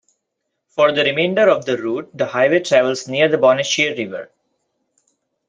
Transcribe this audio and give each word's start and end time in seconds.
For 0.69 0.91
the 0.91 1.03
remainder 1.03 1.47
of 1.47 1.65
the 1.65 1.77
route, 1.77 2.09
the 2.17 2.25
highway 2.25 2.61
travels 2.61 3.07
near 3.07 3.29
the 3.29 3.37
Bonnechere 3.37 3.95
River. 3.95 4.31